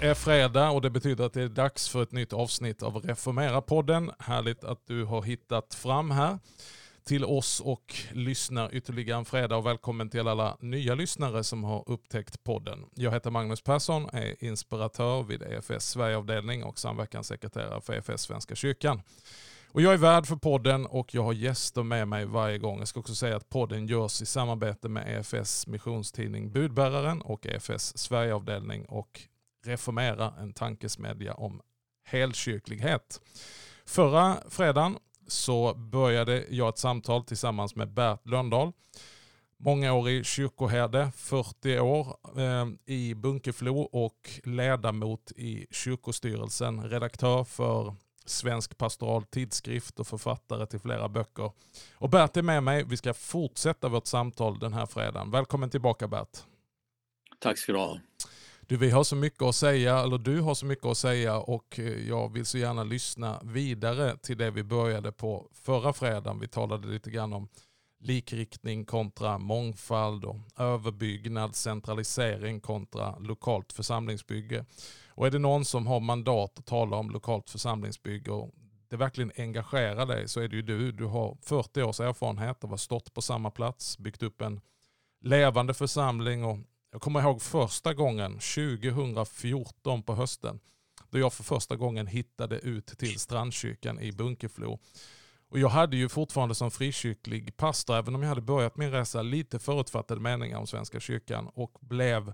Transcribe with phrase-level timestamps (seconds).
[0.00, 2.96] Det är fredag och det betyder att det är dags för ett nytt avsnitt av
[2.96, 4.10] Reformera-podden.
[4.18, 6.38] Härligt att du har hittat fram här
[7.04, 11.84] till oss och lyssnar ytterligare en fredag och välkommen till alla nya lyssnare som har
[11.86, 12.86] upptäckt podden.
[12.94, 19.02] Jag heter Magnus Persson, är inspiratör vid EFS Sverigeavdelning och samverkanssekreterare för EFS Svenska kyrkan.
[19.72, 22.78] Och jag är värd för podden och jag har gäster med mig varje gång.
[22.78, 27.98] Jag ska också säga att podden görs i samarbete med EFS missionstidning Budbäraren och EFS
[27.98, 29.20] Sverigeavdelning och
[29.62, 31.60] Reformera, en tankesmedja om
[32.04, 33.20] helkyrklighet.
[33.84, 38.72] Förra fredagen så började jag ett samtal tillsammans med Bert Löndahl.
[39.56, 49.24] Mångårig kyrkoherde, 40 år eh, i Bunkeflo och ledamot i kyrkostyrelsen, redaktör för Svensk pastoral
[49.24, 51.52] tidskrift och författare till flera böcker.
[51.94, 52.84] Och Bert är med mig.
[52.84, 55.30] Vi ska fortsätta vårt samtal den här fredagen.
[55.30, 56.38] Välkommen tillbaka Bert.
[57.38, 57.98] Tack ska du ha.
[58.70, 61.78] Du, vi har så mycket att säga, eller du har så mycket att säga och
[61.78, 66.40] eh, jag vill så gärna lyssna vidare till det vi började på förra fredagen.
[66.40, 67.48] Vi talade lite grann om
[68.00, 74.64] likriktning kontra mångfald och överbyggnad, centralisering kontra lokalt församlingsbygge.
[75.08, 78.50] Och är det någon som har mandat att tala om lokalt församlingsbygge och
[78.88, 80.92] det verkligen engagerar dig så är det ju du.
[80.92, 84.60] Du har 40 års erfarenhet av att ha stått på samma plats, byggt upp en
[85.20, 86.58] levande församling och
[86.92, 90.60] jag kommer ihåg första gången, 2014 på hösten,
[91.10, 94.78] då jag för första gången hittade ut till Strandkyrkan i Bunkeflo.
[95.48, 99.22] Och jag hade ju fortfarande som frikyrklig pastor, även om jag hade börjat min resa,
[99.22, 102.32] lite förutfattade meningar om Svenska kyrkan och blev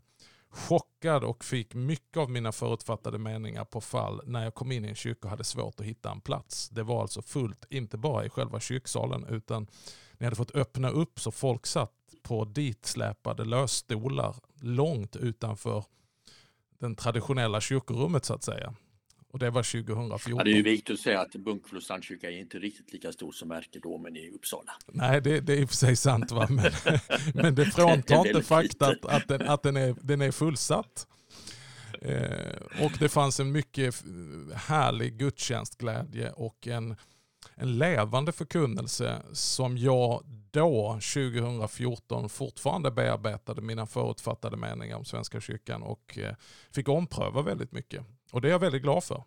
[0.50, 4.88] chockad och fick mycket av mina förutfattade meningar på fall när jag kom in i
[4.88, 6.68] en kyrka och hade svårt att hitta en plats.
[6.68, 9.66] Det var alltså fullt, inte bara i själva kyrksalen, utan
[10.18, 11.92] ni hade fått öppna upp så folk satt
[12.22, 15.84] på ditsläpade lösstolar långt utanför
[16.78, 18.74] den traditionella kyrkorummet så att säga.
[19.28, 20.38] Och det var 2014.
[20.38, 23.32] Ja, det är ju viktigt att säga att Bunkeflo strandkyrka är inte riktigt lika stor
[23.32, 24.72] som Ärkedomen i Uppsala.
[24.86, 26.32] Nej, det, det är i och för sig sant.
[26.32, 26.46] Va?
[26.50, 26.72] Men,
[27.34, 31.06] men det fråntar inte fakta att, att, den, att den, är, den är fullsatt.
[32.00, 34.04] Eh, och det fanns en mycket
[34.54, 36.96] härlig gudstjänstglädje och en,
[37.56, 45.82] en levande förkunnelse som jag då, 2014, fortfarande bearbetade mina förutfattade meningar om Svenska kyrkan
[45.82, 46.34] och eh,
[46.70, 48.04] fick ompröva väldigt mycket.
[48.32, 49.24] Och det är jag väldigt glad för.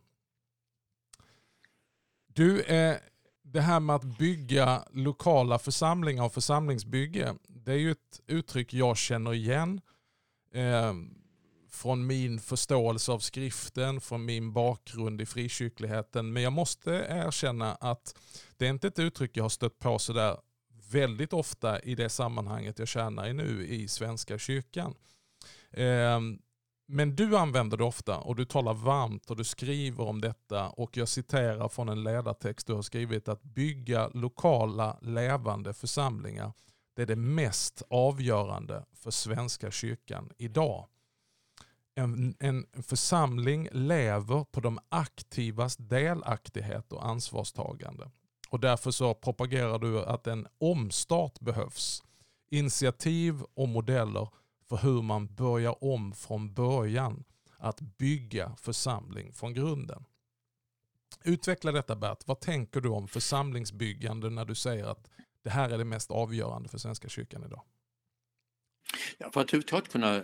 [2.28, 2.98] Du, eh,
[3.44, 8.98] det här med att bygga lokala församlingar och församlingsbygge, det är ju ett uttryck jag
[8.98, 9.82] känner igen
[10.54, 11.16] ehm,
[11.70, 16.34] från min förståelse av skriften, från min bakgrund i frikyrkligheten.
[16.34, 18.16] Men jag måste erkänna att
[18.58, 20.38] det är inte ett uttryck jag har stött på sådär
[20.92, 24.96] väldigt ofta i det sammanhanget jag tjänar i nu i Svenska kyrkan.
[25.72, 26.40] Ehm,
[26.88, 30.98] men du använder det ofta och du talar varmt och du skriver om detta och
[30.98, 36.54] jag citerar från en ledartext du har skrivit att bygga lokala levande församlingar
[37.00, 40.88] det är det mest avgörande för Svenska kyrkan idag.
[41.96, 48.12] En, en församling lever på de aktivas delaktighet och ansvarstagande.
[48.50, 52.04] Och därför så propagerar du att en omstart behövs.
[52.52, 54.30] Initiativ och modeller
[54.70, 57.24] för hur man börjar om från början
[57.58, 60.06] att bygga församling från grunden.
[61.24, 62.24] Utveckla detta Bert.
[62.26, 65.10] Vad tänker du om församlingsbyggande när du säger att
[65.44, 67.62] det här är det mest avgörande för Svenska kyrkan idag?
[69.22, 70.24] Ja, för att överhuvudtaget kunna eh,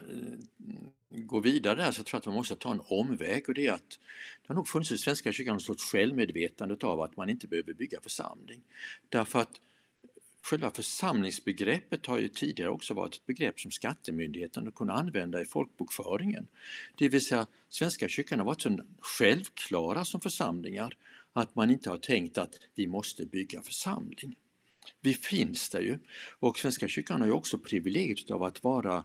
[1.10, 3.72] gå vidare där så tror jag att man måste ta en omväg och det är
[3.72, 4.00] att
[4.42, 7.74] det har nog funnits i Svenska kyrkan en sorts självmedvetande av att man inte behöver
[7.74, 8.62] bygga församling.
[9.10, 9.62] Därför att
[10.46, 16.48] Själva församlingsbegreppet har ju tidigare också varit ett begrepp som Skattemyndigheten kunde använda i folkbokföringen.
[16.96, 20.98] Det vill säga Svenska kyrkan har varit så självklara som församlingar
[21.34, 24.36] att man inte har tänkt att vi måste bygga församling.
[25.02, 26.00] Vi finns där ju
[26.40, 29.04] och Svenska kyrkan har ju också privilegiet av att vara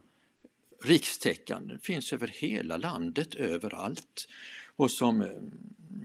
[0.84, 4.28] rikstäckande, finns över hela landet, överallt.
[4.76, 5.28] Och som eh,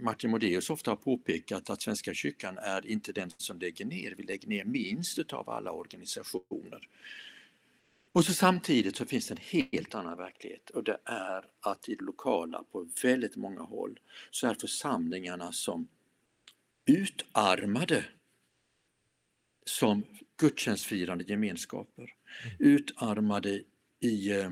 [0.01, 4.24] Martin Modéus ofta har påpekat att Svenska kyrkan är inte den som lägger ner, vi
[4.24, 6.89] lägger ner minst utav alla organisationer.
[8.12, 11.95] Och så samtidigt så finns det en helt annan verklighet och det är att i
[11.95, 14.00] det lokala på väldigt många håll
[14.31, 15.88] så är församlingarna som
[16.86, 18.06] utarmade
[19.65, 20.03] som
[20.38, 22.13] gudstjänstfirande gemenskaper.
[22.44, 22.56] Mm.
[22.59, 23.62] Utarmade
[24.00, 24.51] i, eh,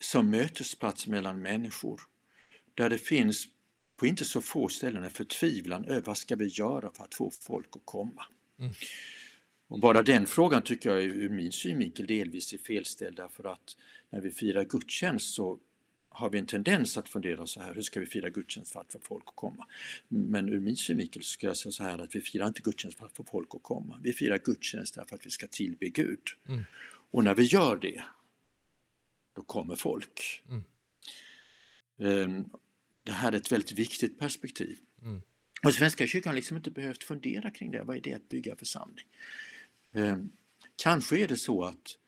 [0.00, 2.00] som mötesplats mellan människor
[2.74, 3.48] där det finns
[3.96, 7.30] på inte så få ställen en förtvivlan över vad ska vi göra för att få
[7.30, 8.26] folk att komma.
[8.58, 8.72] Mm.
[9.68, 13.76] Och bara den frågan tycker jag ur min synvinkel delvis är felställd därför att
[14.10, 15.58] när vi firar gudstjänst så
[16.14, 18.92] har vi en tendens att fundera så här, hur ska vi fira gudstjänst för att
[18.92, 19.66] få folk att komma?
[20.08, 23.06] Men ur min synvinkel ska jag säga så här att vi firar inte gudstjänst för
[23.06, 24.00] att få folk att komma.
[24.02, 26.20] Vi firar gudstjänst därför att vi ska tillbe Gud.
[26.48, 26.64] Mm.
[27.10, 28.02] Och när vi gör det,
[29.32, 30.42] då kommer folk.
[30.48, 30.64] Mm.
[31.98, 32.44] Ehm,
[33.02, 34.78] det här är ett väldigt viktigt perspektiv.
[35.02, 35.22] Mm.
[35.64, 37.82] Och Svenska kyrkan har liksom inte behövt fundera kring det.
[37.82, 39.06] Vad är det att bygga församling?
[39.92, 40.30] Ehm,
[40.76, 41.98] kanske är det så att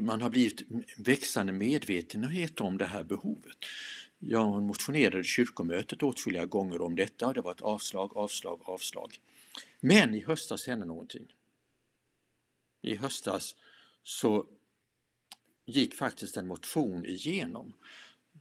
[0.00, 0.62] man har blivit
[0.96, 3.56] växande medvetenhet om det här behovet.
[4.18, 9.20] Jag motionerade kyrkomötet åtskilliga gånger om detta och det var ett avslag, avslag, avslag.
[9.80, 11.34] Men i höstas hände någonting.
[12.82, 13.54] I höstas
[14.02, 14.46] så
[15.66, 17.72] gick faktiskt en motion igenom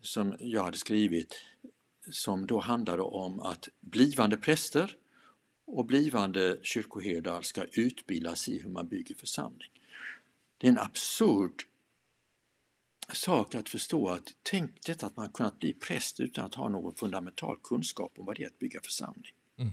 [0.01, 1.35] som jag hade skrivit
[2.11, 4.97] som då handlade om att blivande präster
[5.65, 9.76] och blivande kyrkoherdar ska utbildas i hur man bygger församling.
[10.57, 11.63] Det är en absurd
[13.13, 16.95] sak att förstå att tänk detta att man kunnat bli präst utan att ha någon
[16.95, 19.31] fundamental kunskap om vad det är att bygga församling.
[19.59, 19.71] Mm.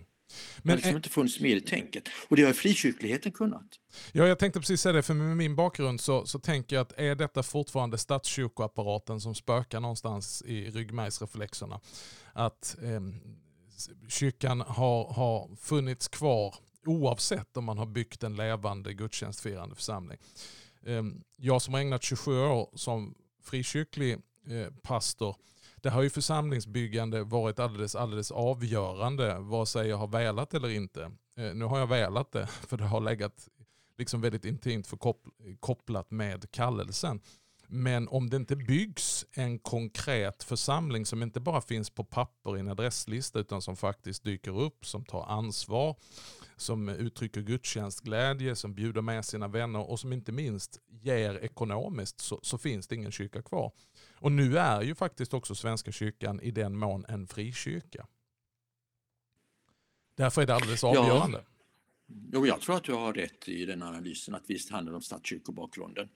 [0.63, 2.09] Men det har liksom inte funnits med i tänket.
[2.29, 3.81] Och det har frikyrkligheten kunnat.
[4.13, 6.93] Ja, jag tänkte precis säga det, för med min bakgrund så, så tänker jag att
[6.93, 11.81] är detta fortfarande statskyrkoapparaten som spökar någonstans i ryggmärgsreflexerna?
[12.33, 13.01] Att eh,
[14.09, 16.55] kyrkan har, har funnits kvar
[16.87, 20.19] oavsett om man har byggt en levande gudstjänstfirande församling.
[20.87, 24.13] Ehm, jag som har ägnat 27 år som frikyrklig
[24.47, 25.37] eh, pastor,
[25.77, 31.03] det har ju församlingsbyggande varit alldeles, alldeles avgörande, vare sig jag har velat eller inte.
[31.37, 33.49] Eh, nu har jag velat det, för det har legat
[33.99, 34.91] liksom väldigt intimt
[35.61, 37.21] kopplat med kallelsen.
[37.69, 42.61] Men om det inte byggs en konkret församling som inte bara finns på papper i
[42.61, 45.97] en adresslista utan som faktiskt dyker upp, som tar ansvar,
[46.57, 52.41] som uttrycker gudstjänstglädje, som bjuder med sina vänner och som inte minst ger ekonomiskt så,
[52.43, 53.73] så, finns det ingen kyrka kvar.
[54.15, 58.07] Och nu är ju faktiskt också Svenska kyrkan i den mån en frikyrka.
[60.17, 61.45] Därför är det alldeles avgörande.
[61.47, 61.55] Ja.
[62.33, 65.03] Jo, jag tror att du har rätt i den analysen att visst handlar det om
[65.03, 66.09] statskyrkobakgrunden.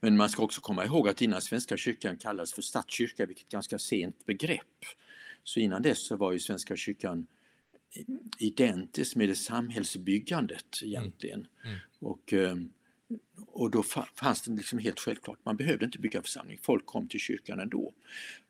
[0.00, 3.46] Men man ska också komma ihåg att innan Svenska kyrkan kallades för statskyrka, vilket är
[3.46, 4.84] ett ganska sent begrepp,
[5.44, 7.26] så innan dess så var ju Svenska kyrkan
[8.38, 11.46] identiskt med det samhällsbyggandet egentligen.
[11.64, 11.74] Mm.
[11.74, 11.80] Mm.
[11.98, 12.72] Och, ehm,
[13.46, 13.82] och då
[14.14, 17.94] fanns det liksom helt självklart, man behövde inte bygga församling, folk kom till kyrkan ändå.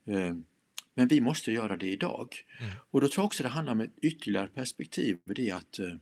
[0.04, 0.44] Ehm,
[0.94, 2.36] men vi måste göra det idag.
[2.60, 2.72] Mm.
[2.90, 5.94] Och då tror jag också det handlar om ett ytterligare perspektiv, det är att eh,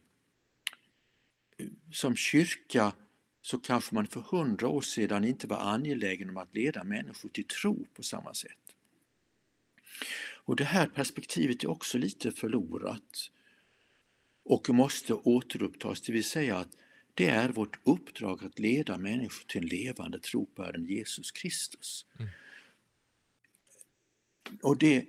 [1.93, 2.93] som kyrka
[3.49, 7.45] så kanske man för hundra år sedan inte var angelägen om att leda människor till
[7.45, 8.75] tro på samma sätt.
[10.21, 13.31] Och det här perspektivet är också lite förlorat
[14.45, 16.69] och måste återupptas, det vill säga att
[17.15, 22.07] det är vårt uppdrag att leda människor till en levande tro på Herren Jesus Kristus.
[22.19, 22.31] Mm.
[24.63, 25.07] Och det,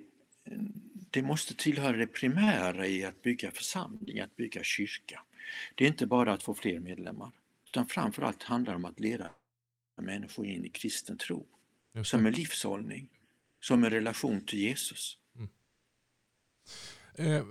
[1.10, 5.22] det måste tillhöra det primära i att bygga församling, att bygga kyrka.
[5.74, 7.30] Det är inte bara att få fler medlemmar,
[7.70, 9.30] utan framförallt handlar det om att leda
[10.02, 11.46] människor in i kristen tro.
[12.04, 13.08] Som en livshållning,
[13.60, 15.16] som en relation till Jesus.
[17.14, 17.44] Eh,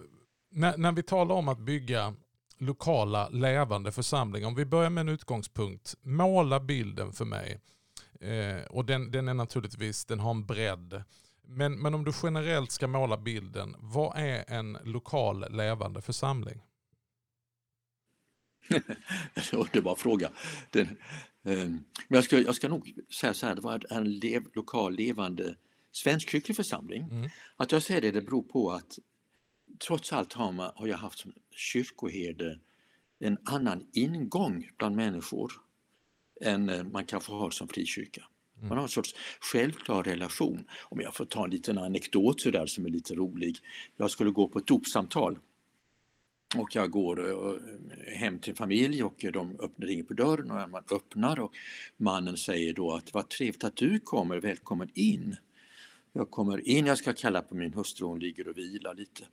[0.49, 2.15] när, när vi talar om att bygga
[2.57, 7.61] lokala levande församlingar, om vi börjar med en utgångspunkt, måla bilden för mig.
[8.21, 11.03] Eh, och den, den är naturligtvis, den har en bredd.
[11.41, 16.61] Men, men om du generellt ska måla bilden, vad är en lokal levande församling?
[19.53, 20.31] underbar fråga.
[20.69, 20.87] Den,
[21.43, 24.95] eh, men jag ska, jag ska nog säga så här, det var en lev, lokal
[24.95, 25.55] levande
[25.91, 27.03] svenskkyrklig församling.
[27.03, 27.29] Mm.
[27.55, 28.99] Att jag säger det, det beror på att
[29.87, 32.59] trots allt har, man, har jag haft som kyrkoherde
[33.19, 35.51] en annan ingång bland människor
[36.41, 38.25] än eh, man kanske har som frikyrka.
[38.61, 40.65] Man har en sorts självklar relation.
[40.81, 43.57] Om jag får ta en liten anekdot så där som är lite rolig.
[43.97, 45.39] Jag skulle gå på ett dopsamtal
[46.55, 50.83] och jag går eh, hem till familj och de öppnar, ringer på dörren och man
[50.91, 51.53] öppnar och
[51.97, 55.35] mannen säger då att vad trevligt att du kommer, välkommen in.
[56.13, 59.23] Jag kommer in, jag ska kalla på min hustru, hon ligger och vilar lite.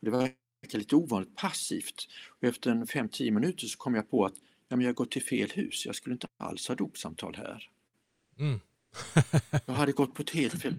[0.00, 2.08] Det verkar lite ovanligt passivt.
[2.28, 4.34] Och efter en 5-10 minuter så kom jag på att
[4.68, 7.70] ja, men jag gått till fel hus, jag skulle inte alls ha dopsamtal här.
[8.38, 8.60] Mm.
[9.66, 10.74] jag hade gått på ett helt fel,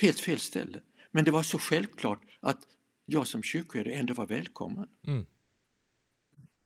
[0.00, 0.80] helt fel ställe.
[1.10, 2.58] Men det var så självklart att
[3.10, 4.88] jag som kyrkoherde ändå var välkommen.
[5.06, 5.26] Mm.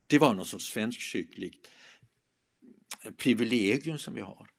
[0.07, 1.69] Det var någon sorts svenskkyrkligt
[3.17, 4.51] privilegium som vi har.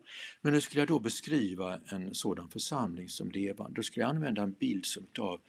[0.42, 3.76] Men hur skulle jag då beskriva en sådan församling som levande?
[3.76, 5.42] Då skulle jag använda en bild som av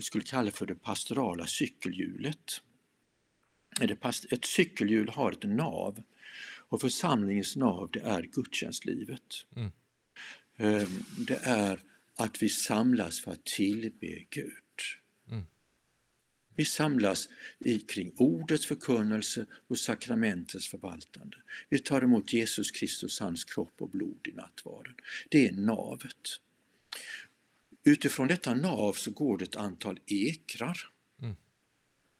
[0.00, 2.62] skulle kalla för det pastorala cykelhjulet.
[4.30, 6.02] Ett cykelhjul har ett nav
[6.68, 9.46] och församlingens nav det är gudstjänstlivet.
[9.56, 9.70] Mm.
[10.56, 11.80] Ehm, det är
[12.16, 14.65] att vi samlas för att tillbe Gud.
[16.56, 21.36] Vi samlas i, kring ordets förkunnelse och sakramentets förvaltande.
[21.68, 24.94] Vi tar emot Jesus Kristus, hans kropp och blod i nattvarden.
[25.28, 26.40] Det är navet.
[27.84, 30.78] Utifrån detta nav så går det ett antal ekrar.
[31.22, 31.36] Mm.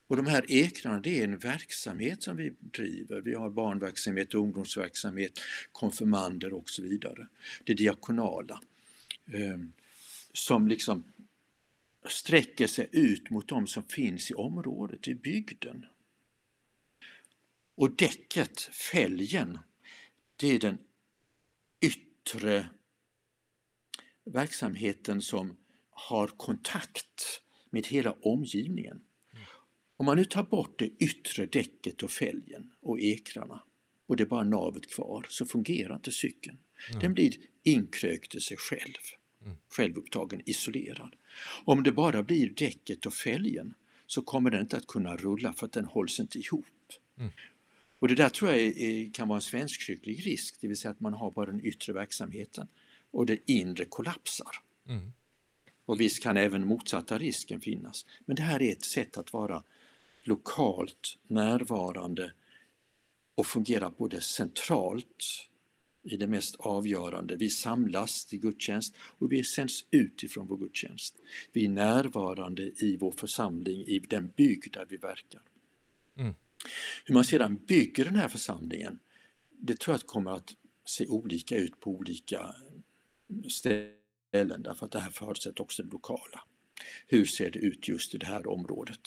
[0.06, 3.20] Och de här ekrarna det är en verksamhet som vi driver.
[3.20, 5.40] Vi har barnverksamhet, ungdomsverksamhet,
[5.72, 7.26] konfirmander och så vidare.
[7.64, 8.60] Det diakonala.
[9.32, 9.58] Eh,
[10.32, 11.04] som liksom
[12.06, 15.86] sträcker sig ut mot de som finns i området, i bygden.
[17.74, 19.58] Och däcket, fälgen,
[20.36, 20.78] det är den
[21.80, 22.68] yttre
[24.24, 25.56] verksamheten som
[25.90, 29.00] har kontakt med hela omgivningen.
[29.96, 33.62] Om man nu tar bort det yttre däcket och fälgen och ekrarna
[34.06, 36.58] och det är bara navet kvar så fungerar inte cykeln.
[36.88, 37.00] Mm.
[37.02, 38.94] Den blir inkrökt i sig själv,
[39.44, 39.56] mm.
[39.68, 41.16] självupptagen, isolerad.
[41.64, 43.74] Om det bara blir däcket och fälgen
[44.06, 46.66] så kommer den inte att kunna rulla för att den hålls inte ihop.
[47.18, 47.32] Mm.
[47.98, 51.00] Och det där tror jag är, kan vara en svenskkyrklig risk, det vill säga att
[51.00, 52.68] man har bara den yttre verksamheten
[53.10, 54.56] och det inre kollapsar.
[54.88, 55.12] Mm.
[55.86, 58.06] Och visst kan även motsatta risken finnas.
[58.24, 59.62] Men det här är ett sätt att vara
[60.24, 62.32] lokalt närvarande
[63.34, 65.24] och fungera både centralt
[66.06, 67.36] i det mest avgörande.
[67.36, 71.14] Vi samlas till gudstjänst och vi sänds ut ifrån vår gudstjänst.
[71.52, 75.40] Vi är närvarande i vår församling, i den bygd där vi verkar.
[76.16, 76.34] Mm.
[77.04, 78.98] Hur man sedan bygger den här församlingen,
[79.50, 82.54] det tror jag kommer att se olika ut på olika
[83.48, 86.40] ställen därför att det här förutsätter också det lokala.
[87.06, 89.00] Hur ser det ut just i det här området?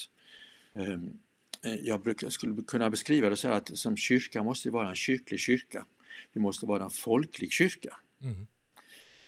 [0.75, 1.19] Ehm,
[1.63, 5.39] eh, jag, skulle kunna beskriva det så här att som kyrka måste vara en kyrklig
[5.39, 5.85] kyrka.
[6.33, 7.97] Vi måste vara en folklig kyrka.
[8.21, 8.47] Mm.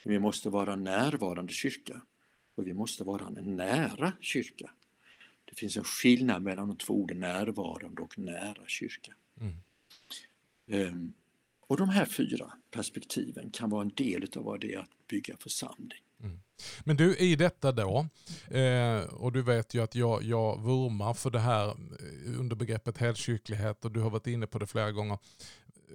[0.06, 2.02] Vi måste vara en närvarande kyrka
[2.56, 4.72] och vi måste vara en nära kyrka.
[5.46, 9.14] Det finns en skillnad mellan de två orden närvarande och nära kyrka.
[9.40, 9.56] Mm.
[10.68, 11.14] Um,
[11.68, 15.38] och de här fyra perspektiven kan vara en del av vad det är att bygga
[15.38, 16.00] församling.
[16.24, 16.40] Mm.
[16.84, 18.08] Men du, i detta då,
[18.58, 22.98] eh, och du vet ju att jag, jag vurmar för det här eh, under begreppet
[22.98, 25.18] helkyrklighet och du har varit inne på det flera gånger.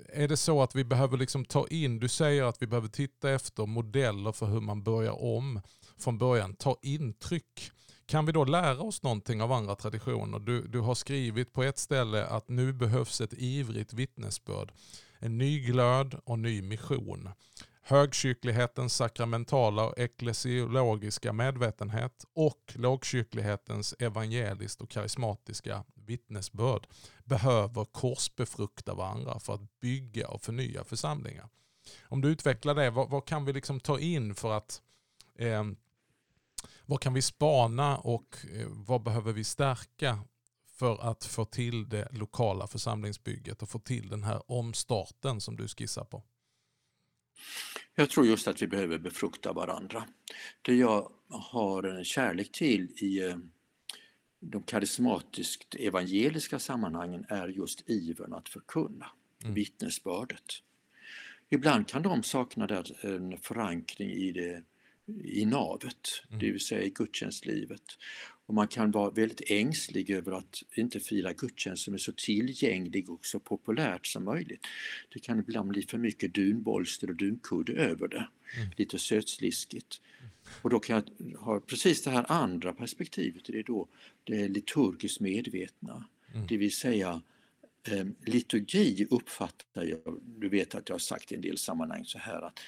[0.09, 3.31] Är det så att vi behöver liksom ta in, du säger att vi behöver titta
[3.31, 5.61] efter modeller för hur man börjar om
[5.99, 7.71] från början, ta intryck.
[8.07, 10.39] Kan vi då lära oss någonting av andra traditioner?
[10.39, 14.73] Du, du har skrivit på ett ställe att nu behövs ett ivrigt vittnesbörd
[15.19, 17.29] en ny glöd och ny mission.
[17.89, 26.87] Högkyrklighetens sakramentala och eklesiologiska medvetenhet och lågkyrklighetens evangeliskt och karismatiska vittnesbörd
[27.25, 31.49] behöver korsbefrukta varandra för att bygga och förnya församlingar.
[32.03, 34.83] Om du utvecklar det, vad, vad kan vi liksom ta in för att
[35.39, 35.65] eh,
[36.87, 40.19] vad kan vi spana och eh, vad behöver vi stärka
[40.77, 45.69] för att få till det lokala församlingsbygget och få till den här omstarten som du
[45.69, 46.23] skissar på?
[47.99, 50.05] Jag tror just att vi behöver befrukta varandra.
[50.63, 53.37] Det jag har en kärlek till i eh,
[54.41, 59.11] de karismatiskt evangeliska sammanhangen är just ivern att förkunna,
[59.43, 59.55] mm.
[59.55, 60.63] vittnesbördet.
[61.51, 64.63] Ibland kan de sakna en förankring i, det,
[65.25, 66.39] i navet, mm.
[66.39, 67.83] det vill säga i gudstjänstlivet.
[68.47, 73.11] Och man kan vara väldigt ängslig över att inte fira gudstjänst som är så tillgänglig
[73.11, 74.67] och så populärt som möjligt.
[75.15, 78.29] Det kan ibland bli för mycket dunbolster och dunkudde över det.
[78.57, 78.71] Mm.
[78.77, 80.01] Lite sötsliskigt.
[80.63, 83.89] Och då kan jag ha precis det här andra perspektivet, det är då
[84.25, 86.05] det liturgiskt medvetna.
[86.35, 86.47] Mm.
[86.47, 87.23] Det vill säga
[87.89, 92.19] eh, liturgi uppfattar jag, du vet att jag har sagt i en del sammanhang så
[92.19, 92.61] här att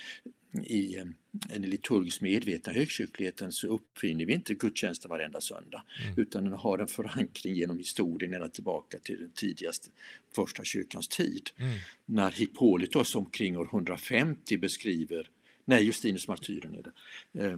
[0.53, 6.15] i den liturgiskt medvetna högkyrkligheten så uppfinner vi inte gudstjänster varenda söndag mm.
[6.17, 9.89] utan den har en förankring genom historien ända tillbaka till den tidigaste
[10.35, 11.51] första kyrkans tid.
[11.57, 11.79] Mm.
[12.07, 15.31] När Hippolytos omkring år 150 beskriver,
[15.65, 17.57] nej Justinus martyren är det, eh,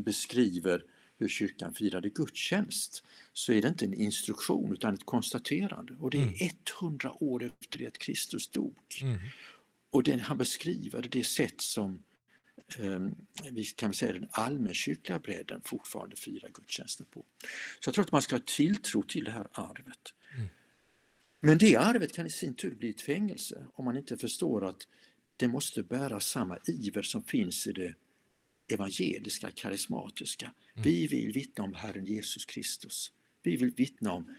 [0.00, 0.82] beskriver
[1.18, 6.18] hur kyrkan firade gudstjänst så är det inte en instruktion utan ett konstaterande och det
[6.18, 6.34] är mm.
[6.80, 8.76] 100 år efter det att Kristus dog.
[9.02, 9.18] Mm.
[9.90, 11.98] Och den, han beskriver det sätt som Ehm,
[13.50, 17.24] vi kan säga den allmänkyrkliga bredden fortfarande firar gudstjänster på.
[17.80, 20.14] Så jag tror att man ska ha tilltro till det här arvet.
[20.34, 20.48] Mm.
[21.40, 24.86] Men det arvet kan i sin tur bli ett fängelse om man inte förstår att
[25.36, 27.94] det måste bära samma iver som finns i det
[28.68, 30.46] evangeliska, karismatiska.
[30.46, 30.84] Mm.
[30.84, 33.12] Vi vill vittna om Herren Jesus Kristus.
[33.42, 34.36] Vi vill vittna om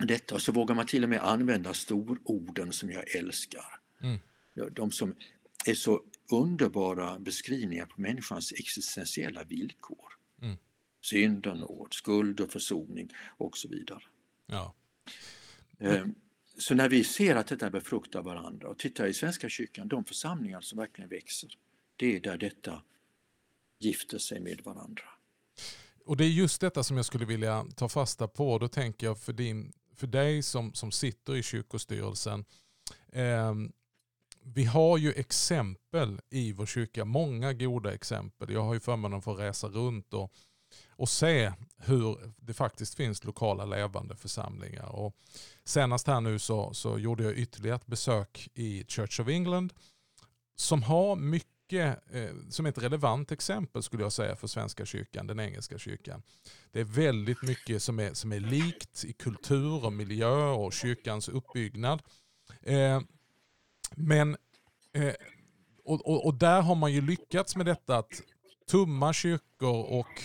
[0.00, 3.80] detta och så vågar man till och med använda stororden som jag älskar.
[4.02, 4.18] Mm.
[4.72, 5.14] De som
[5.66, 6.02] är så
[6.36, 10.12] underbara beskrivningar på människans existentiella villkor.
[10.42, 10.56] Mm.
[11.00, 14.02] Synd och nåd, skuld och försoning och så vidare.
[14.46, 14.74] Ja.
[15.78, 16.14] Ehm,
[16.58, 20.60] så när vi ser att detta befruktar varandra och tittar i Svenska kyrkan, de församlingar
[20.60, 21.50] som verkligen växer,
[21.96, 22.82] det är där detta
[23.78, 25.04] gifter sig med varandra.
[26.04, 28.58] Och det är just detta som jag skulle vilja ta fasta på.
[28.58, 32.44] Då tänker jag för, din, för dig som, som sitter i kyrkostyrelsen.
[33.12, 33.54] Eh,
[34.44, 38.52] vi har ju exempel i vår kyrka, många goda exempel.
[38.52, 40.32] Jag har ju förmånen att få resa runt och,
[40.88, 44.88] och se hur det faktiskt finns lokala levande församlingar.
[44.88, 45.16] Och
[45.64, 49.72] senast här nu så, så gjorde jag ytterligare ett besök i Church of England
[50.56, 51.52] som har mycket
[52.12, 56.22] eh, som ett relevant exempel skulle jag säga för Svenska kyrkan, den engelska kyrkan.
[56.70, 61.28] Det är väldigt mycket som är, som är likt i kultur och miljö och kyrkans
[61.28, 62.02] uppbyggnad.
[62.62, 63.00] Eh,
[63.96, 64.36] men
[64.92, 65.14] eh,
[65.84, 68.22] och, och, och, där har man ju lyckats med detta att
[68.70, 70.22] tumma kyrkor och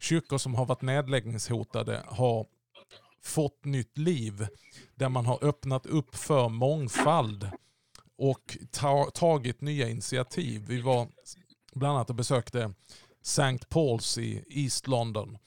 [0.00, 2.46] kyrkor som har varit nedläggningshotade har
[3.22, 4.46] fått nytt liv.
[4.94, 7.50] Där man har öppnat upp för mångfald
[8.18, 10.64] och ta, tagit nya initiativ.
[10.68, 11.08] Vi var
[11.74, 12.74] bland annat och besökte
[13.22, 13.58] St.
[13.70, 15.38] Paul's i East London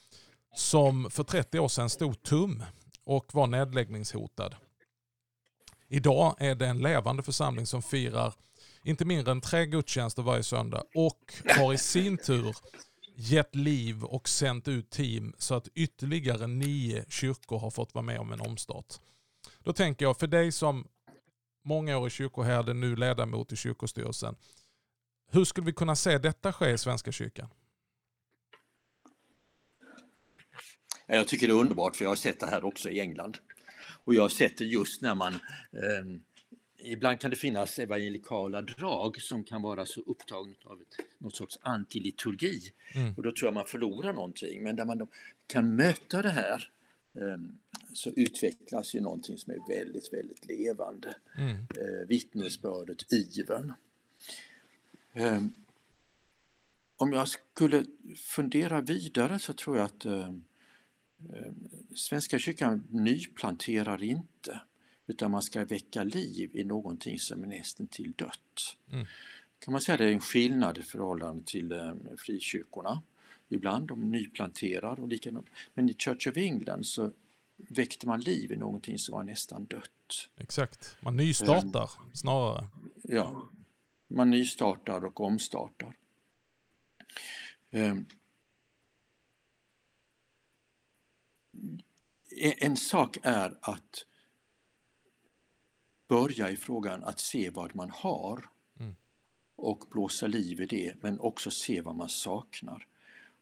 [0.55, 2.63] som för 30 år sedan stod tum
[3.03, 4.55] och var nedläggningshotad.
[5.87, 8.33] Idag är det en levande församling som firar
[8.83, 12.55] inte mindre än tre gudstjänster varje söndag och har i sin tur
[13.15, 18.19] gett liv och sänt ut team så att ytterligare nio kyrkor har fått vara med
[18.19, 18.93] om en omstart.
[19.63, 20.87] Då tänker jag för dig som
[21.63, 24.35] många år i kyrkoherde, nu ledamot i kyrkostyrelsen.
[25.31, 27.49] Hur skulle vi kunna se detta ske i Svenska kyrkan?
[31.07, 33.37] Jag tycker det är underbart för jag har sett det här också i England.
[34.07, 36.19] Och jag har sett det just när man eh,
[36.79, 41.59] Ibland kan det finnas evangelikala drag som kan vara så upptagna av ett, något sorts
[41.61, 42.61] antiliturgi.
[42.93, 43.13] Mm.
[43.13, 44.63] Och då tror jag man förlorar någonting.
[44.63, 45.07] Men där man
[45.47, 46.71] kan möta det här
[47.21, 47.57] Ehm,
[47.93, 51.15] så utvecklas ju någonting som är väldigt, väldigt levande.
[51.37, 51.55] Mm.
[51.55, 53.73] Eh, vittnesbördet, ivern.
[55.13, 55.53] Ehm,
[56.97, 57.85] om jag skulle
[58.17, 60.43] fundera vidare så tror jag att ehm,
[61.95, 64.61] Svenska kyrkan nyplanterar inte
[65.07, 68.77] utan man ska väcka liv i någonting som är nästan till dött.
[68.91, 69.05] Mm.
[69.59, 73.01] Kan man säga att det är en skillnad i förhållande till frikyrkorna
[73.49, 75.47] ibland, de nyplanterar och likadant.
[75.73, 77.11] Men i Church of England så
[77.57, 80.29] väckte man liv i någonting som var nästan dött.
[80.37, 82.67] Exakt, man nystartar um, snarare.
[83.03, 83.49] Ja,
[84.07, 85.93] man nystartar och omstartar.
[87.71, 88.05] Um,
[92.37, 94.05] en sak är att
[96.07, 98.95] börja i frågan att se vad man har mm.
[99.55, 102.87] och blåsa liv i det, men också se vad man saknar.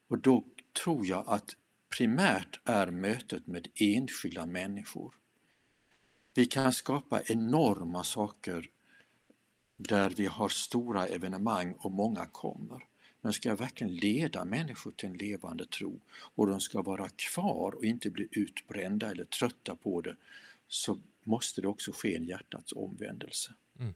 [0.07, 0.43] Och då
[0.83, 1.55] tror jag att
[1.97, 5.15] primärt är mötet med enskilda människor.
[6.33, 8.69] Vi kan skapa enorma saker
[9.77, 12.85] där vi har stora evenemang och många kommer.
[13.25, 15.99] Men ska jag verkligen leda människor till en levande tro
[16.35, 20.15] och de ska vara kvar och inte bli utbrända eller trötta på det
[20.67, 23.53] så måste det också ske en hjärtats omvändelse.
[23.79, 23.93] Mm.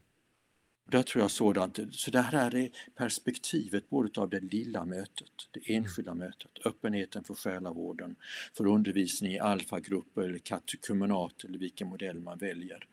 [0.86, 5.76] Där tror jag sådant, så det här är perspektivet både av det lilla mötet, det
[5.76, 8.16] enskilda mötet, öppenheten för själavården,
[8.54, 12.88] för undervisning i alfagrupper eller katekumenat eller vilken modell man väljer.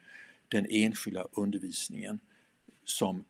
[0.48, 2.20] Den enskilda undervisningen
[2.84, 3.24] som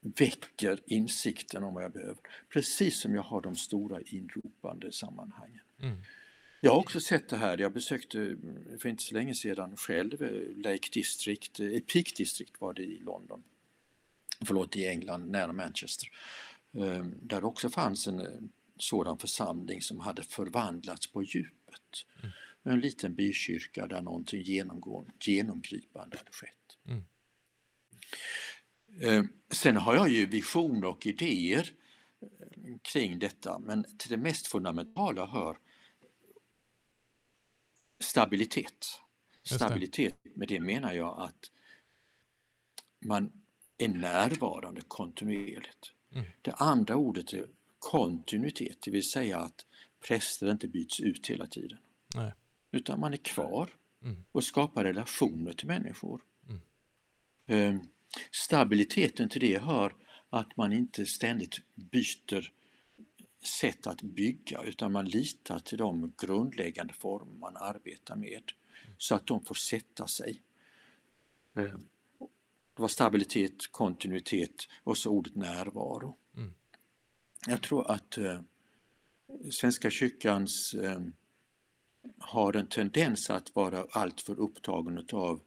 [0.00, 2.16] väcker insikten om vad jag behöver.
[2.48, 5.60] Precis som jag har de stora inropande sammanhangen.
[5.82, 6.02] Mm.
[6.60, 7.58] Jag har också sett det här.
[7.58, 8.36] Jag besökte
[8.78, 12.98] för inte så länge sedan själv eh, Lake District, eh, Peak District var det i
[12.98, 13.42] London.
[14.44, 16.08] Förlåt, i England, nära Manchester.
[16.72, 18.26] Ehm, där också fanns en eh,
[18.76, 22.06] sådan församling som hade förvandlats på djupet.
[22.22, 22.32] Mm.
[22.62, 26.76] En liten bykyrka där någonting genomgående, genomgripande hade skett.
[26.88, 27.04] Mm.
[29.00, 31.72] Ehm, sen har jag ju visioner och idéer
[32.82, 35.58] kring detta men till det mest fundamentala hör
[38.00, 38.86] stabilitet.
[39.42, 41.50] Stabilitet, med det menar jag att
[43.00, 43.32] man
[43.78, 45.92] är närvarande kontinuerligt.
[46.12, 46.26] Mm.
[46.42, 47.48] Det andra ordet är
[47.78, 49.66] kontinuitet, det vill säga att
[50.08, 51.78] präster inte byts ut hela tiden.
[52.14, 52.32] Nej.
[52.70, 53.70] Utan man är kvar
[54.02, 54.24] mm.
[54.32, 56.20] och skapar relationer till människor.
[56.48, 56.60] Mm.
[57.46, 57.88] Ehm,
[58.30, 59.96] stabiliteten till det hör
[60.30, 62.52] att man inte ständigt byter
[63.44, 68.42] sätt att bygga utan man litar till de grundläggande former man arbetar med
[68.98, 70.42] så att de får sätta sig.
[71.56, 71.78] Eh,
[72.76, 76.16] Det var stabilitet, kontinuitet och så ordet närvaro.
[76.36, 76.54] Mm.
[77.46, 78.40] Jag tror att eh,
[79.50, 81.00] Svenska kyrkans eh,
[82.18, 85.40] har en tendens att vara alltför upptagen av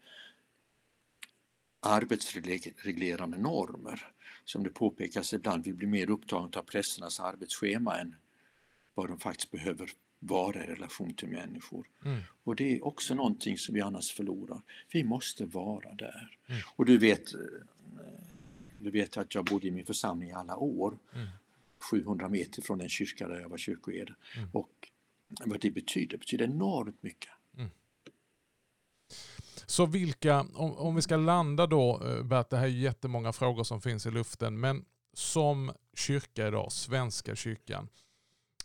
[1.83, 4.07] arbetsreglerande normer.
[4.45, 8.15] Som det påpekas ibland, vi blir mer upptagna av prästernas arbetsschema än
[8.93, 11.87] vad de faktiskt behöver vara i relation till människor.
[12.05, 12.21] Mm.
[12.43, 14.61] Och det är också någonting som vi annars förlorar.
[14.91, 16.37] Vi måste vara där.
[16.47, 16.61] Mm.
[16.75, 17.39] Och du vet, eh,
[18.79, 20.97] du vet att jag bodde i min församling i alla år.
[21.13, 21.27] Mm.
[21.91, 24.15] 700 meter från den kyrka där jag var kyrkoherde.
[24.37, 24.49] Mm.
[24.53, 24.89] Och
[25.45, 27.31] vad det betyder, betyder enormt mycket.
[29.65, 33.63] Så vilka, om, om vi ska landa då, eh, Bert, det här är jättemånga frågor
[33.63, 37.87] som finns i luften, men som kyrka idag, Svenska kyrkan,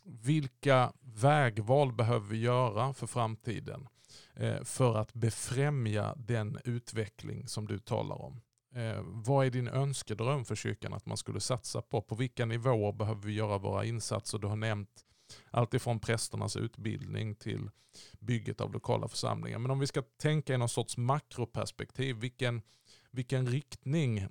[0.04, 3.88] vilka vägval behöver vi göra för framtiden
[4.34, 8.40] eh, för att befrämja den utveckling som du talar om?
[8.74, 12.02] Eh, vad är din önskedröm för kyrkan att man skulle satsa på?
[12.02, 14.38] På vilka nivåer behöver vi göra våra insatser?
[14.38, 15.04] Du har nämnt
[15.50, 17.70] alltifrån prästernas utbildning till
[18.18, 19.58] bygget av lokala församlingar.
[19.58, 22.62] Men om vi ska tänka i någon sorts makroperspektiv, vilken,
[23.10, 24.28] vilken riktning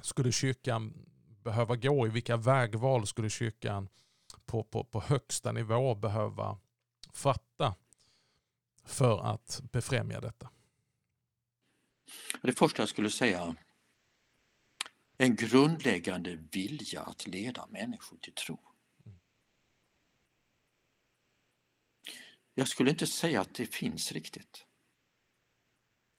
[0.00, 1.06] skulle kyrkan
[1.44, 2.10] behöva gå i?
[2.10, 3.88] Vilka vägval skulle kyrkan
[4.46, 6.58] på, på, på högsta nivå behöva
[7.12, 7.74] fatta
[8.84, 10.50] för att befrämja detta?
[12.42, 13.56] Det första jag skulle säga,
[15.18, 18.71] en grundläggande vilja att leda människor till tro.
[22.54, 24.66] Jag skulle inte säga att det finns riktigt.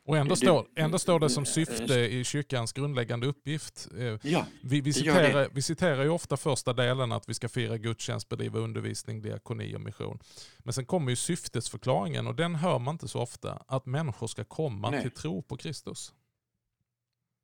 [0.06, 3.88] Och ändå, står, ändå står det som syfte i kyrkans grundläggande uppgift.
[3.98, 7.78] Eh, ja, vi, vi, citerar, vi citerar ju ofta första delen att vi ska fira
[7.78, 10.20] gudstjänst, bedriva undervisning, diakoni och mission.
[10.58, 13.64] Men sen kommer ju syftesförklaringen och den hör man inte så ofta.
[13.68, 15.02] Att människor ska komma Nej.
[15.02, 16.14] till tro på Kristus.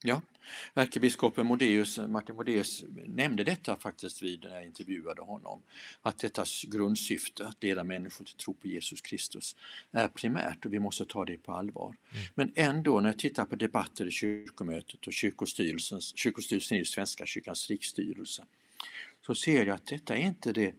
[0.04, 0.22] Ja,
[0.74, 5.62] ärkebiskopen Modéus, Martin Modéus nämnde detta faktiskt vid när jag intervjuade honom.
[6.02, 9.56] Att detta grundsyfte, att leda människor till tro på Jesus Kristus,
[9.92, 11.88] är primärt och vi måste ta det på allvar.
[11.88, 12.26] Mm.
[12.36, 17.26] Men ändå när jag tittar på debatter i kyrkomötet och kyrkostyrelsen, kyrkostyrelsen är ju Svenska
[17.26, 18.46] kyrkans riksstyrelse,
[19.26, 20.76] så ser jag att detta är inte det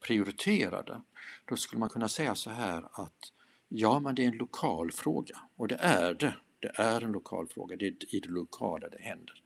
[0.00, 1.00] prioriterade.
[1.44, 3.32] Då skulle man kunna säga så här att
[3.68, 6.34] ja, men det är en lokal fråga och det är det
[6.66, 9.42] det är en lokal fråga, det är i det lokala det händer.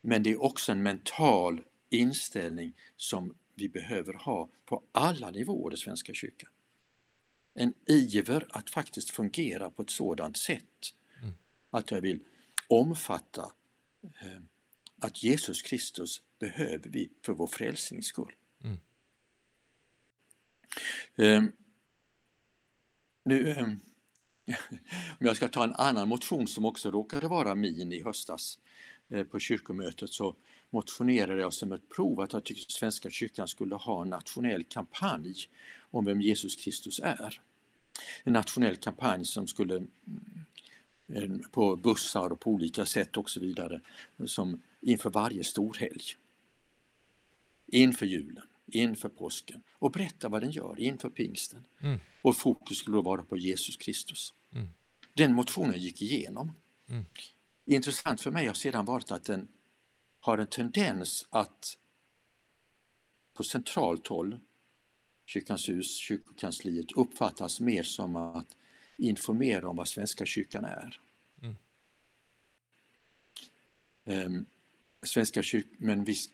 [0.00, 5.76] Men det är också en mental inställning som vi behöver ha på alla nivåer i
[5.76, 6.50] Svenska kyrkan.
[7.54, 11.34] En iver att faktiskt fungera på ett sådant sätt mm.
[11.70, 12.20] att jag vill
[12.68, 13.52] omfatta
[14.02, 14.40] eh,
[14.98, 18.32] att Jesus Kristus behöver vi för vår frälsnings skull.
[18.64, 18.78] Mm.
[21.16, 21.52] Eh,
[23.24, 23.68] nu eh,
[25.20, 28.58] Om jag ska ta en annan motion som också råkade vara min i höstas
[29.08, 30.36] eh, på kyrkomötet så
[30.70, 35.34] motionerade jag som ett prov att jag tyckte Svenska kyrkan skulle ha en nationell kampanj
[35.90, 37.40] om vem Jesus Kristus är.
[38.24, 39.86] En nationell kampanj som skulle
[41.08, 43.80] mm, på bussar och på olika sätt och så vidare
[44.26, 46.02] som inför varje storhelg.
[47.66, 51.64] Inför julen inför påsken och berätta vad den gör inför pingsten.
[51.80, 52.00] Mm.
[52.22, 54.34] Och fokus skulle då vara på Jesus Kristus.
[54.52, 54.68] Mm.
[55.14, 56.52] Den motionen gick igenom.
[56.88, 57.04] Mm.
[57.66, 59.48] Intressant för mig har sedan varit att den
[60.20, 61.78] har en tendens att
[63.34, 64.40] på centralt håll,
[65.26, 68.56] Kyrkans hus, kyrkokansliet, uppfattas mer som att
[68.96, 71.00] informera om vad Svenska kyrkan är.
[74.04, 74.46] Um,
[75.02, 76.30] Svenska kyrkan, men visst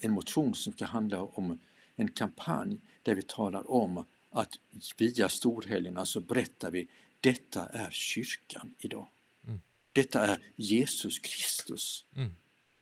[0.00, 1.58] en motion som ska handla om
[1.96, 4.52] en kampanj där vi talar om att
[4.96, 6.88] via storhelgerna så berättar vi
[7.20, 9.08] detta är kyrkan idag.
[9.46, 9.60] Mm.
[9.92, 12.04] Detta är Jesus Kristus.
[12.16, 12.34] Mm.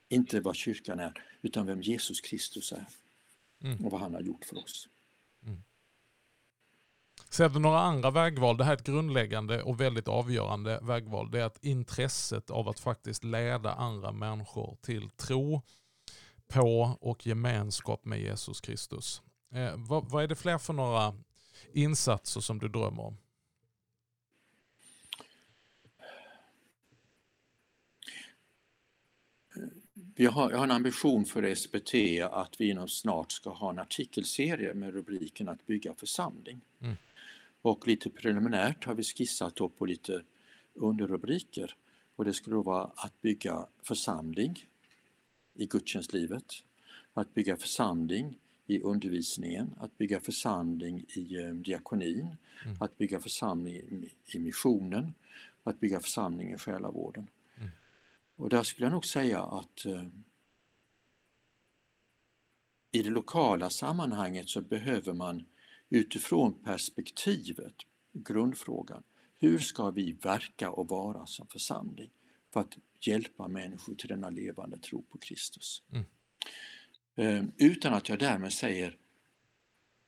[0.09, 2.87] Inte vad kyrkan är, utan vem Jesus Kristus är
[3.63, 3.85] mm.
[3.85, 4.89] och vad han har gjort för oss.
[5.47, 5.63] Mm.
[7.31, 8.57] Ser du några andra vägval?
[8.57, 11.31] Det här är ett grundläggande och väldigt avgörande vägval.
[11.31, 15.63] Det är att intresset av att faktiskt leda andra människor till tro,
[16.49, 19.23] på och gemenskap med Jesus Kristus.
[19.53, 21.15] Eh, vad, vad, är det fler för några
[21.73, 23.17] insatser som du drömmer om?
[30.17, 31.95] Vi har, jag har en ambition för SBT
[32.33, 36.61] att vi inom snart ska ha en artikelserie med rubriken att bygga församling.
[36.81, 36.97] Mm.
[37.63, 40.23] Och lite preliminärt har vi skissat upp på lite
[40.75, 41.77] underrubriker.
[42.17, 44.65] Och det skulle då vara att bygga församling,
[45.55, 46.45] i gudstjänstlivet,
[47.13, 52.77] att bygga församling i undervisningen, att bygga församling i eh, diakonin, mm.
[52.81, 55.15] att bygga församling i, i missionen,
[55.63, 57.27] att bygga församling i själavården.
[57.57, 57.71] Mm.
[58.37, 60.07] Och där skulle jag nog säga att eh,
[62.93, 65.45] i det lokala sammanhanget så behöver man
[65.89, 67.75] utifrån perspektivet,
[68.13, 69.03] grundfrågan,
[69.39, 72.11] hur ska vi verka och vara som församling
[72.55, 75.83] för att hjälpa människor till denna levande tro på Kristus?
[75.93, 76.05] Mm.
[77.17, 78.97] Eh, utan att jag därmed säger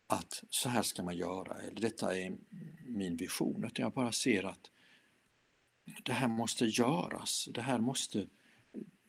[0.06, 2.36] att så här ska man göra eller detta är
[2.84, 4.70] min vision, utan jag bara ser att
[6.04, 8.26] det här måste göras, det här måste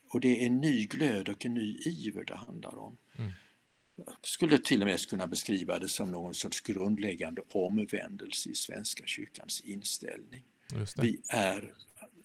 [0.10, 2.98] och det är en ny glöd och en ny iver det handlar om.
[3.18, 3.32] Mm.
[3.96, 9.04] Jag skulle till och med kunna beskriva det som någon sorts grundläggande omvändelse i Svenska
[9.06, 10.44] kyrkans inställning.
[10.98, 11.74] Vi är,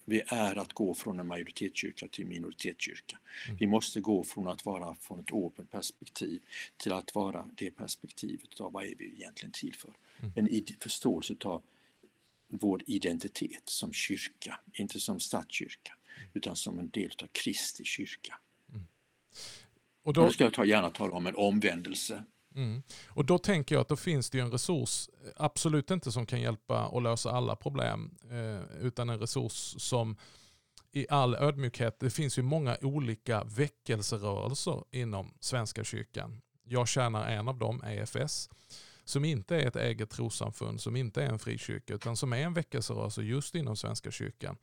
[0.04, 3.18] vi är att gå från en majoritetskyrka till minoritetskyrka.
[3.46, 3.56] Mm.
[3.56, 6.40] Vi måste gå från att vara från ett open perspektiv
[6.76, 9.90] till att vara det perspektivet av vad är vi egentligen till för.
[10.22, 10.32] Mm.
[10.36, 11.62] En förståelse av
[12.48, 15.92] vår identitet som kyrka, inte som statskyrka
[16.32, 18.38] utan som en del av Kristi kyrka.
[18.68, 18.86] Mm.
[20.02, 22.24] Och då, då ska jag ta, gärna tala om en omvändelse.
[22.54, 22.82] Mm.
[23.06, 26.86] Och då tänker jag att då finns det en resurs, absolut inte som kan hjälpa
[26.86, 30.16] och lösa alla problem, eh, utan en resurs som
[30.92, 36.40] i all ödmjukhet, det finns ju många olika väckelserörelser inom Svenska kyrkan.
[36.64, 38.50] Jag tjänar en av dem, EFS,
[39.04, 42.54] som inte är ett eget trossamfund, som inte är en frikyrka, utan som är en
[42.54, 44.56] väckelserörelse just inom Svenska kyrkan.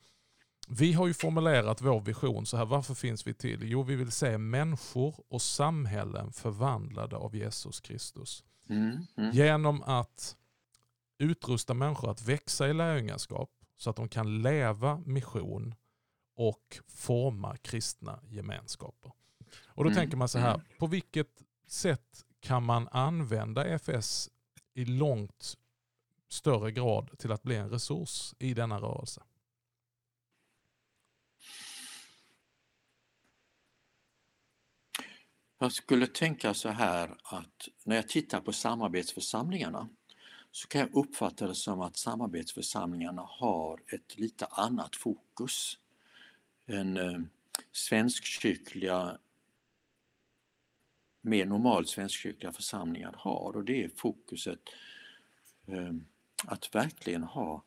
[0.72, 3.58] Vi har ju formulerat vår vision så här, varför finns vi till?
[3.62, 8.44] Jo, vi vill se människor och samhällen förvandlade av Jesus Kristus.
[8.68, 9.30] Mm, mm.
[9.30, 10.36] Genom att
[11.18, 15.74] utrusta människor att växa i lärjungaskap så att de kan leva mission
[16.36, 19.12] och forma kristna gemenskaper.
[19.64, 20.66] Och då mm, tänker man så här, mm.
[20.78, 24.30] på vilket sätt kan man använda FS
[24.74, 25.56] i långt
[26.28, 29.22] större grad till att bli en resurs i denna rörelse?
[35.62, 39.88] Jag skulle tänka så här att när jag tittar på samarbetsförsamlingarna
[40.50, 45.78] så kan jag uppfatta det som att samarbetsförsamlingarna har ett lite annat fokus
[46.66, 47.20] än eh,
[47.72, 49.18] svenskkyrkliga,
[51.20, 53.56] mer normalt svenskkyrkliga församlingar har.
[53.56, 54.60] Och det är fokuset
[55.66, 55.92] eh,
[56.44, 57.64] att verkligen ha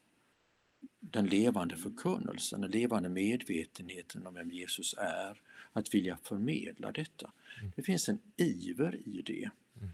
[0.99, 5.41] den levande förkunnelsen, den levande medvetenheten om vem Jesus är,
[5.73, 7.31] att vilja förmedla detta.
[7.59, 7.71] Mm.
[7.75, 9.49] Det finns en iver i det.
[9.81, 9.93] Mm.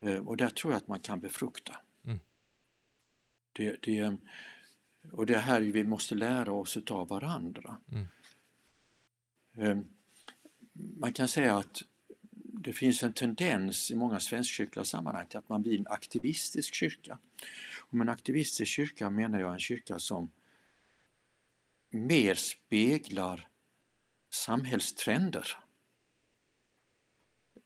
[0.00, 1.76] Eh, och där tror jag att man kan befrukta.
[2.04, 2.20] Mm.
[3.52, 4.16] Det, det,
[5.12, 7.76] och det är här vi måste lära oss av varandra.
[7.92, 8.06] Mm.
[9.56, 9.84] Eh,
[10.72, 11.82] man kan säga att
[12.64, 17.18] det finns en tendens i många svenskkyrkliga sammanhang till att man blir en aktivistisk kyrka.
[17.78, 20.30] Och med en aktivistisk kyrka menar jag en kyrka som
[21.90, 23.48] mer speglar
[24.34, 25.46] samhällstrender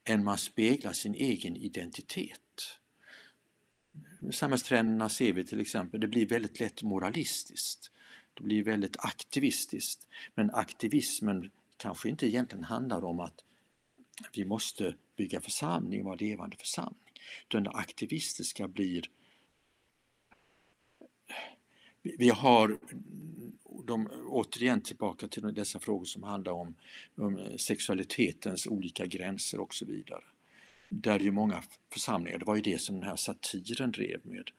[0.05, 2.41] än man speglar sin egen identitet.
[4.33, 7.91] Samhällstrenderna ser vi till exempel, det blir väldigt lätt moralistiskt.
[8.35, 10.07] Det blir väldigt aktivistiskt.
[10.35, 13.45] Men aktivismen kanske inte egentligen handlar om att
[14.33, 17.13] vi måste bygga församling, vara levande församling.
[17.49, 19.11] Utan det aktivistiska blir
[22.19, 22.79] vi har
[23.87, 26.75] de, återigen tillbaka till dessa frågor som handlar om,
[27.17, 30.25] om, eh, sexualitetens olika gränser och så vidare.
[30.89, 34.51] Där ju många församlingar, det var ju det som den här satiren drev med,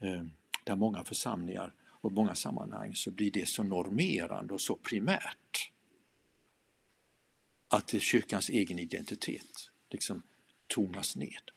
[0.00, 0.24] eh,
[0.64, 5.70] där många församlingar och många sammanhang så blir det så normerande och så primärt
[7.68, 10.22] att kyrkans egen identitet liksom
[10.66, 11.50] tonas ned.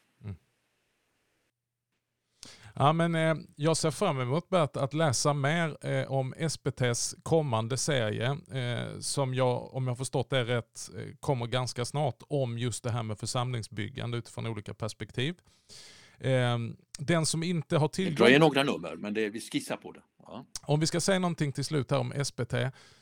[2.82, 7.78] Ja, men, eh, jag ser fram emot Bert, att läsa mer eh, om SPTs kommande
[7.78, 12.84] serie eh, som jag, om jag förstått det rätt, eh, kommer ganska snart om just
[12.84, 15.36] det här med församlingsbyggande utifrån olika perspektiv.
[16.20, 16.58] Eh,
[17.00, 18.16] den som inte har tillgång...
[18.16, 20.02] Det dröjer några nummer, men det, vi skissar på det.
[20.26, 20.46] Ja.
[20.62, 22.54] Om vi ska säga någonting till slut här om SPT,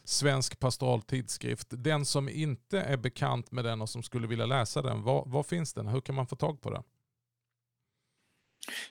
[0.03, 1.67] Svensk pastoral tidskrift.
[1.69, 5.43] Den som inte är bekant med den och som skulle vilja läsa den, var, var
[5.43, 5.87] finns den?
[5.87, 6.83] Hur kan man få tag på den?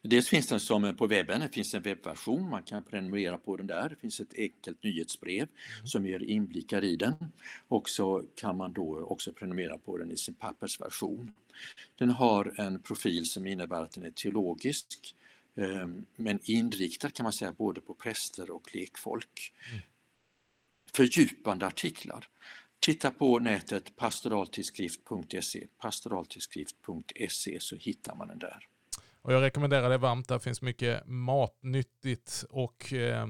[0.02, 3.66] Dels finns den som på webben, det finns en webbversion, man kan prenumerera på den
[3.66, 3.88] där.
[3.88, 5.86] Det finns ett enkelt nyhetsbrev mm.
[5.86, 7.14] som ger inblickar i den
[7.68, 11.32] och så kan man då också prenumerera på den i sin pappersversion.
[11.98, 15.14] Den har en profil som innebär att den är teologisk
[15.56, 19.52] ehm, men inriktad kan man säga både på präster och lekfolk.
[19.70, 19.82] Mm.
[20.92, 22.28] Fördjupande artiklar.
[22.80, 28.68] Titta på nätet pastoraltidskrift.se, pastoraltidskrift.se så hittar man den där.
[29.26, 30.28] Och jag rekommenderar det varmt.
[30.28, 33.26] Där finns mycket matnyttigt och eh,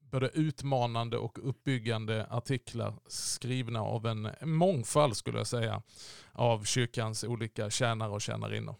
[0.00, 5.82] både utmanande och uppbyggande artiklar skrivna av en mångfald skulle jag säga
[6.32, 8.74] av kyrkans olika tjänare och tjänarinnor.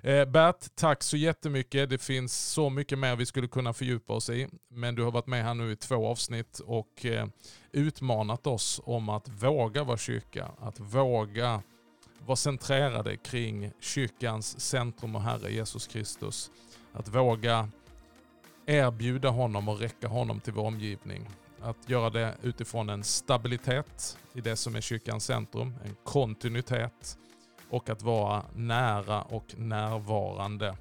[0.00, 1.90] Eh, Bert, tack så jättemycket.
[1.90, 4.48] Det finns så mycket mer vi skulle kunna fördjupa oss i.
[4.70, 7.26] Men du har varit med här nu i två avsnitt och eh,
[7.72, 10.50] utmanat oss om att våga vara kyrka.
[10.60, 11.62] Att våga
[12.26, 16.50] vara centrerade kring kyrkans centrum och Herre Jesus Kristus.
[16.92, 17.68] Att våga
[18.66, 21.28] erbjuda honom och räcka honom till vår omgivning.
[21.60, 27.18] Att göra det utifrån en stabilitet i det som är kyrkans centrum, en kontinuitet
[27.70, 30.76] och att vara nära och närvarande.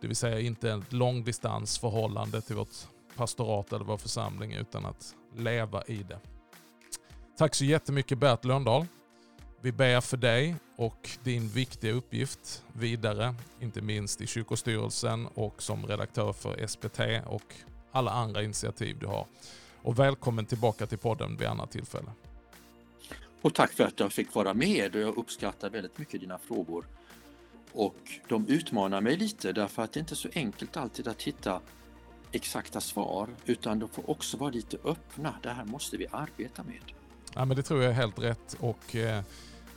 [0.00, 5.82] Det vill säga inte ett långdistansförhållande till vårt pastorat eller vår församling utan att leva
[5.84, 6.18] i det.
[7.38, 8.86] Tack så jättemycket Bert Lundahl.
[9.62, 15.86] Vi ber för dig och din viktiga uppgift vidare, inte minst i kyrkostyrelsen och som
[15.86, 17.54] redaktör för SPT och
[17.92, 19.26] alla andra initiativ du har.
[19.82, 22.10] Och välkommen tillbaka till podden vid annat tillfälle.
[23.42, 26.86] Och tack för att jag fick vara med och jag uppskattar väldigt mycket dina frågor.
[27.72, 31.60] Och de utmanar mig lite därför att det inte är så enkelt alltid att hitta
[32.32, 35.34] exakta svar utan de får också vara lite öppna.
[35.42, 36.92] Det här måste vi arbeta med.
[37.34, 39.22] Ja, men det tror jag är helt rätt och eh,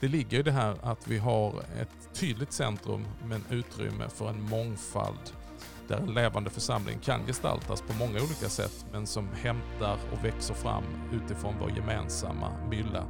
[0.03, 1.49] det ligger i det här att vi har
[1.81, 5.31] ett tydligt centrum men utrymme för en mångfald
[5.87, 10.53] där en levande församling kan gestaltas på många olika sätt men som hämtar och växer
[10.53, 13.05] fram utifrån vår gemensamma mylla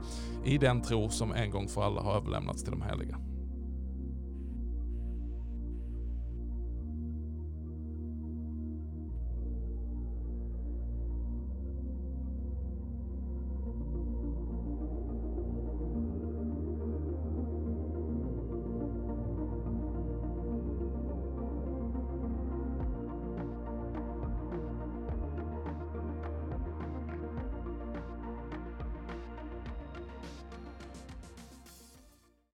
[0.45, 3.32] i den tro som en gång för alla har överlämnats till de heliga.